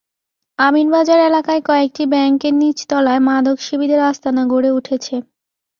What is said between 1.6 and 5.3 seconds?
কয়েকটি ব্যাংকের নিচতলায় মাদকসেবীদের আস্তানা গড়ে উঠেছে।